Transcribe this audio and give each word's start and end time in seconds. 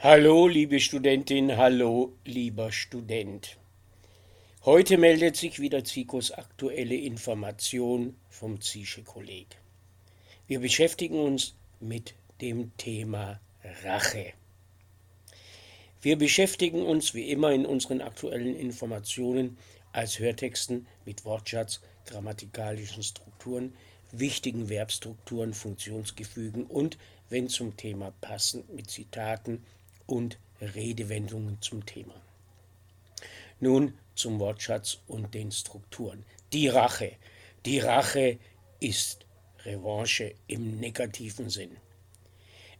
Hallo, 0.00 0.46
liebe 0.46 0.78
Studentin, 0.78 1.56
hallo, 1.56 2.12
lieber 2.26 2.70
Student. 2.70 3.56
Heute 4.66 4.98
meldet 4.98 5.36
sich 5.36 5.58
wieder 5.58 5.84
Zikos 5.84 6.32
aktuelle 6.32 6.94
Information 6.94 8.14
vom 8.28 8.60
Zische 8.60 9.02
Kolleg. 9.02 9.46
Wir 10.46 10.60
beschäftigen 10.60 11.18
uns 11.18 11.54
mit 11.80 12.14
dem 12.42 12.76
Thema 12.76 13.40
Rache. 13.84 14.34
Wir 16.02 16.18
beschäftigen 16.18 16.82
uns 16.82 17.14
wie 17.14 17.30
immer 17.30 17.52
in 17.52 17.64
unseren 17.64 18.02
aktuellen 18.02 18.54
Informationen 18.54 19.56
als 19.92 20.18
Hörtexten 20.18 20.86
mit 21.06 21.24
Wortschatz, 21.24 21.80
grammatikalischen 22.04 23.02
Strukturen, 23.02 23.72
wichtigen 24.12 24.66
Verbstrukturen, 24.66 25.54
Funktionsgefügen 25.54 26.66
und, 26.66 26.98
wenn 27.30 27.48
zum 27.48 27.78
Thema 27.78 28.12
passend, 28.20 28.72
mit 28.74 28.90
Zitaten 28.90 29.64
und 30.06 30.38
Redewendungen 30.60 31.60
zum 31.60 31.84
Thema. 31.84 32.14
Nun 33.60 33.94
zum 34.14 34.38
Wortschatz 34.38 34.98
und 35.06 35.34
den 35.34 35.52
Strukturen. 35.52 36.24
Die 36.52 36.68
Rache. 36.68 37.12
Die 37.64 37.78
Rache 37.78 38.38
ist 38.80 39.26
Revanche 39.64 40.34
im 40.46 40.78
negativen 40.78 41.50
Sinn. 41.50 41.76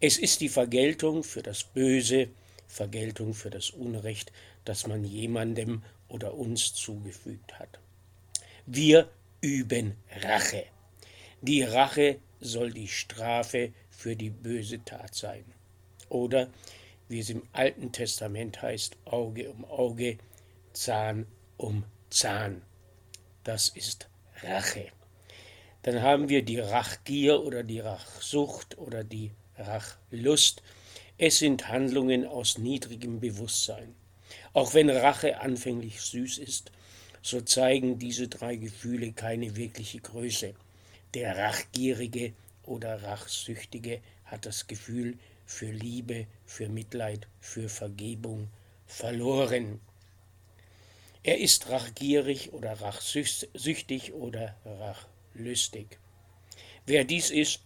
Es 0.00 0.18
ist 0.18 0.40
die 0.40 0.48
Vergeltung 0.48 1.22
für 1.24 1.42
das 1.42 1.64
Böse, 1.64 2.28
Vergeltung 2.66 3.34
für 3.34 3.50
das 3.50 3.70
Unrecht, 3.70 4.32
das 4.64 4.86
man 4.86 5.04
jemandem 5.04 5.82
oder 6.08 6.34
uns 6.34 6.74
zugefügt 6.74 7.58
hat. 7.58 7.78
Wir 8.66 9.08
üben 9.40 9.94
Rache. 10.22 10.66
Die 11.40 11.62
Rache 11.62 12.18
soll 12.40 12.72
die 12.72 12.88
Strafe 12.88 13.72
für 13.90 14.16
die 14.16 14.30
böse 14.30 14.84
Tat 14.84 15.14
sein. 15.14 15.44
Oder 16.08 16.50
wie 17.08 17.20
es 17.20 17.30
im 17.30 17.42
Alten 17.52 17.92
Testament 17.92 18.62
heißt, 18.62 18.96
Auge 19.04 19.50
um 19.50 19.64
Auge, 19.64 20.18
Zahn 20.72 21.26
um 21.56 21.84
Zahn. 22.10 22.62
Das 23.44 23.68
ist 23.68 24.08
Rache. 24.42 24.86
Dann 25.82 26.00
haben 26.00 26.28
wir 26.28 26.42
die 26.42 26.58
Rachgier 26.58 27.42
oder 27.42 27.62
die 27.62 27.80
Rachsucht 27.80 28.78
oder 28.78 29.04
die 29.04 29.32
Rachlust. 29.58 30.62
Es 31.18 31.38
sind 31.38 31.68
Handlungen 31.68 32.26
aus 32.26 32.58
niedrigem 32.58 33.20
Bewusstsein. 33.20 33.94
Auch 34.52 34.74
wenn 34.74 34.88
Rache 34.88 35.40
anfänglich 35.40 36.00
süß 36.00 36.38
ist, 36.38 36.72
so 37.22 37.40
zeigen 37.40 37.98
diese 37.98 38.28
drei 38.28 38.56
Gefühle 38.56 39.12
keine 39.12 39.56
wirkliche 39.56 40.00
Größe. 40.00 40.54
Der 41.14 41.36
Rachgierige 41.36 42.32
oder 42.64 43.02
Rachsüchtige 43.02 44.00
hat 44.24 44.46
das 44.46 44.66
Gefühl, 44.66 45.18
für 45.46 45.70
Liebe, 45.70 46.26
für 46.44 46.68
Mitleid, 46.68 47.26
für 47.40 47.68
Vergebung 47.68 48.48
verloren. 48.86 49.80
Er 51.22 51.38
ist 51.38 51.70
rachgierig 51.70 52.52
oder 52.52 52.80
rachsüchtig 52.80 54.12
oder 54.12 54.56
rachlüstig. 54.64 55.98
Wer 56.86 57.04
dies 57.04 57.30
ist, 57.30 57.60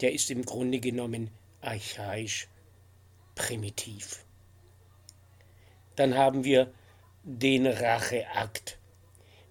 der 0.00 0.12
ist 0.12 0.30
im 0.30 0.44
Grunde 0.44 0.80
genommen 0.80 1.30
archaisch, 1.60 2.48
primitiv. 3.34 4.24
Dann 5.96 6.16
haben 6.16 6.44
wir 6.44 6.72
den 7.22 7.66
Racheakt. 7.66 8.78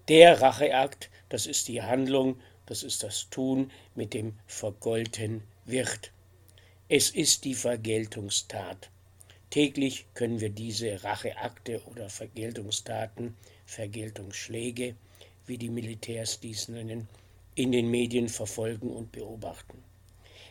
Der 0.08 0.42
Racheakt, 0.42 1.10
das 1.30 1.46
ist 1.46 1.68
die 1.68 1.82
Handlung, 1.82 2.42
das 2.66 2.84
ist 2.84 3.04
das 3.04 3.30
Tun, 3.30 3.72
mit 3.96 4.14
dem 4.14 4.38
vergolten 4.48 5.44
wird. 5.66 6.12
Es 6.94 7.10
ist 7.10 7.46
die 7.46 7.54
Vergeltungstat. 7.54 8.90
Täglich 9.50 10.08
können 10.14 10.42
wir 10.42 10.50
diese 10.50 11.02
Racheakte 11.06 11.82
oder 11.86 12.10
Vergeltungstaten, 12.10 13.38
Vergeltungsschläge, 13.66 14.96
wie 15.46 15.58
die 15.58 15.70
Militärs 15.70 16.42
dies 16.42 16.68
nennen, 16.68 17.08
in 17.56 17.72
den 17.72 17.90
Medien 17.90 18.28
verfolgen 18.28 18.90
und 18.90 19.14
beobachten. 19.14 19.82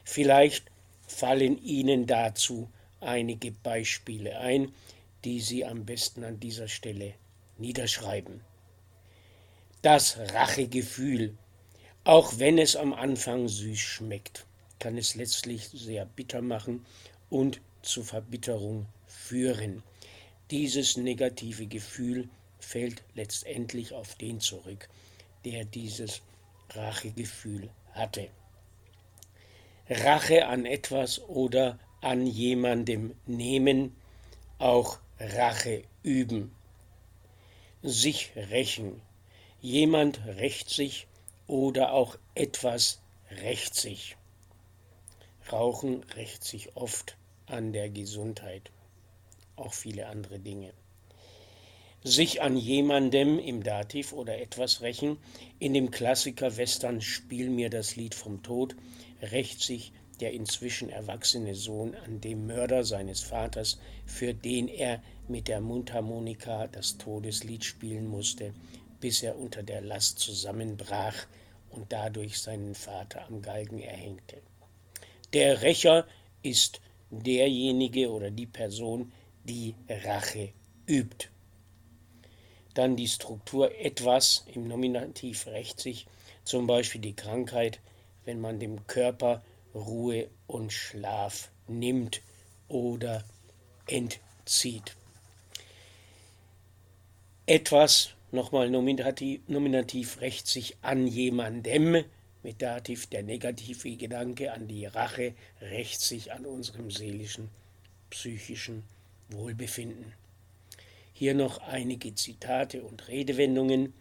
Vielleicht 0.03 0.65
fallen 1.07 1.63
Ihnen 1.63 2.07
dazu 2.07 2.71
einige 3.01 3.53
Beispiele 3.53 4.39
ein, 4.39 4.73
die 5.25 5.41
Sie 5.41 5.67
am 5.67 5.85
besten 5.85 6.25
an 6.25 6.41
dieser 6.41 6.69
Stelle 6.69 7.13
niederschreiben. 7.59 8.41
Das 9.83 10.17
Rachegefühl, 10.17 11.37
auch 12.05 12.39
wenn 12.39 12.57
es 12.57 12.77
am 12.77 12.95
Anfang 12.95 13.47
süß 13.47 13.79
schmeckt 13.79 14.47
kann 14.81 14.99
es 14.99 15.15
letztlich 15.15 15.69
sehr 15.69 16.05
bitter 16.05 16.43
machen 16.43 16.85
und 17.29 17.61
zu 17.83 18.03
Verbitterung 18.03 18.87
führen. 19.07 19.83
Dieses 20.51 20.97
negative 20.97 21.67
Gefühl 21.67 22.29
fällt 22.59 23.03
letztendlich 23.15 23.93
auf 23.93 24.17
den 24.17 24.41
zurück, 24.41 24.89
der 25.45 25.65
dieses 25.65 26.23
Rachegefühl 26.71 27.71
hatte. 27.93 28.29
Rache 29.89 30.47
an 30.47 30.67
etwas 30.67 31.21
oder 31.29 31.79
an 32.01 32.27
jemandem 32.27 33.15
nehmen, 33.27 33.97
auch 34.59 34.99
Rache 35.19 35.83
üben. 36.03 36.55
Sich 37.83 38.33
rächen. 38.37 39.03
Jemand 39.61 40.25
rächt 40.27 40.71
sich 40.71 41.07
oder 41.47 41.93
auch 41.93 42.17
etwas 42.35 43.01
rächt 43.31 43.75
sich. 43.75 44.17
Rauchen 45.53 46.05
rächt 46.15 46.45
sich 46.45 46.77
oft 46.77 47.17
an 47.47 47.73
der 47.73 47.91
Gesundheit, 47.91 48.71
auch 49.57 49.73
viele 49.73 50.07
andere 50.07 50.39
Dinge. 50.39 50.73
Sich 52.03 52.41
an 52.41 52.57
jemandem 52.57 53.39
im 53.39 53.63
Dativ 53.63 54.13
oder 54.13 54.41
etwas 54.41 54.81
rächen, 54.81 55.19
in 55.59 55.75
dem 55.75 55.91
Klassiker 55.91 56.57
Western 56.57 57.01
Spiel 57.01 57.51
mir 57.51 57.69
das 57.69 57.97
Lied 57.97 58.15
vom 58.15 58.43
Tod, 58.43 58.77
rächt 59.21 59.61
sich 59.61 59.93
der 60.21 60.33
inzwischen 60.33 60.89
erwachsene 60.89 61.55
Sohn 61.55 61.95
an 61.95 62.21
dem 62.21 62.47
Mörder 62.47 62.85
seines 62.85 63.21
Vaters, 63.21 63.79
für 64.07 64.35
den 64.35 64.69
er 64.69 65.03
mit 65.29 65.49
der 65.49 65.61
Mundharmonika 65.61 66.69
das 66.69 66.97
Todeslied 66.97 67.65
spielen 67.65 68.07
musste, 68.07 68.55
bis 69.01 69.23
er 69.23 69.39
unter 69.39 69.63
der 69.63 69.81
Last 69.81 70.19
zusammenbrach 70.21 71.27
und 71.71 71.93
dadurch 71.93 72.39
seinen 72.39 72.75
Vater 72.75 73.27
am 73.27 73.43
Galgen 73.43 73.81
erhängte. 73.81 74.43
Der 75.33 75.63
Rächer 75.63 76.07
ist 76.43 76.81
derjenige 77.11 78.11
oder 78.11 78.31
die 78.31 78.47
Person, 78.47 79.13
die 79.45 79.75
Rache 79.89 80.53
übt. 80.87 81.29
Dann 82.75 82.97
die 82.97 83.09
Struktur 83.09 83.75
etwas 83.79 84.45
im 84.55 84.69
Nominativ 84.69 85.47
rächt 85.47 85.81
sich, 85.81 86.07
zum 86.45 86.67
Beispiel 86.67 87.01
die 87.01 87.15
Krankheit, 87.15 87.81
wenn 88.25 88.41
man 88.41 88.59
dem 88.59 88.87
Körper 88.87 89.43
Ruhe 89.75 90.29
und 90.47 90.73
Schlaf 90.73 91.51
nimmt 91.69 92.21
oder 92.69 93.25
entzieht. 93.87 94.97
Etwas, 97.47 98.11
nochmal 98.33 98.71
nominativ, 98.71 99.41
nominativ 99.49 100.21
rächt 100.21 100.47
sich 100.47 100.77
an 100.83 101.07
jemandem, 101.07 102.05
mit 102.43 102.63
Dativ 102.63 103.07
der 103.07 103.23
negative 103.23 103.97
Gedanke 103.97 104.53
an 104.53 104.67
die 104.69 104.87
Rache 104.87 105.35
rächt 105.61 106.01
sich 106.01 106.33
an 106.33 106.47
unserem 106.47 106.91
seelischen, 106.91 107.49
psychischen 108.11 108.85
Wohlbefinden. 109.29 110.15
Hier 111.13 111.35
noch 111.35 111.59
einige 111.59 112.15
Zitate 112.15 112.83
und 112.83 113.09
Redewendungen. 113.09 113.93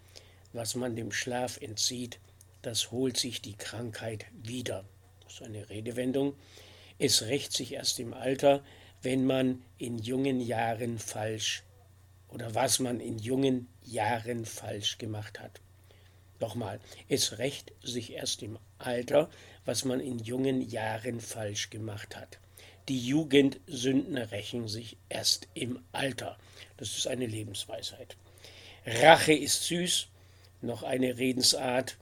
Was 0.54 0.76
man 0.76 0.96
dem 0.96 1.12
Schlaf 1.12 1.62
entzieht, 1.62 2.20
das 2.62 2.92
holt 2.92 3.18
sich 3.18 3.42
die 3.42 3.56
Krankheit 3.56 4.26
wieder. 4.32 4.86
Das 5.24 5.34
ist 5.34 5.42
eine 5.44 5.70
Redewendung. 5.70 6.34
Es 6.98 7.24
rächt 7.24 7.54
sich 7.54 7.74
erst 7.74 8.00
im 8.00 8.14
Alter, 8.14 8.64
wenn 9.02 9.25
man 9.25 9.62
in 9.78 9.98
jungen 10.00 10.40
Jahren 10.42 10.98
falsch 10.98 11.63
oder 12.30 12.56
was 12.56 12.80
man 12.80 13.00
in 13.00 13.19
jungen 13.19 13.68
Jahren 13.84 14.46
falsch 14.46 14.98
gemacht 14.98 15.40
hat. 15.40 15.62
Nochmal, 16.39 16.80
es 17.09 17.38
rächt 17.38 17.74
sich 17.83 18.13
erst 18.13 18.44
im 18.44 18.57
Alter, 18.77 19.30
was 19.65 19.83
man 19.83 20.00
in 20.00 20.19
jungen 20.19 20.62
Jahren 20.62 21.19
falsch 21.19 21.69
gemacht 21.69 22.15
hat. 22.15 22.39
Die 22.88 23.06
Jugendsünden 23.06 24.18
rächen 24.18 24.68
sich 24.68 24.97
erst 25.09 25.47
im 25.53 25.80
Alter. 25.91 26.38
Das 26.77 26.97
ist 26.97 27.07
eine 27.07 27.27
Lebensweisheit. 27.27 28.15
Rache 28.86 29.33
ist 29.33 29.65
süß, 29.65 30.07
noch 30.62 30.83
eine 30.83 31.18
Redensart. 31.18 31.97